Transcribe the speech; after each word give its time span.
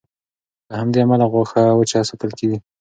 له 0.69 0.75
همدې 0.81 0.97
امله 1.03 1.25
غوښه 1.33 1.61
وچه 1.73 1.99
ساتل 2.09 2.31
کېږي. 2.39 2.57